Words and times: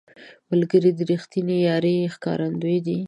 ملګری 0.51 0.91
د 0.95 0.99
رښتینې 1.11 1.57
یارۍ 1.67 1.97
ښکارندوی 2.15 2.77
دی 2.85 2.97